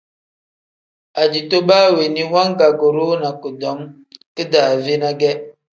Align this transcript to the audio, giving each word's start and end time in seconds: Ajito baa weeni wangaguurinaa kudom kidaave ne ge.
Ajito 1.21 1.57
baa 1.67 1.87
weeni 1.95 2.23
wangaguurinaa 2.33 3.39
kudom 3.41 3.79
kidaave 4.35 4.93
ne 5.01 5.09
ge. 5.19 5.31